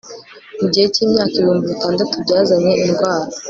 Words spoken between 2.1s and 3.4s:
byazanye indwara